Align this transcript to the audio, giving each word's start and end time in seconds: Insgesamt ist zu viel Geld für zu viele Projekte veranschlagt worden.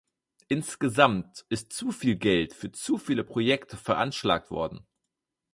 Insgesamt 0.47 1.45
ist 1.49 1.73
zu 1.73 1.91
viel 1.91 2.15
Geld 2.15 2.55
für 2.55 2.71
zu 2.71 2.97
viele 2.97 3.23
Projekte 3.23 3.77
veranschlagt 3.77 4.49
worden. 4.49 4.87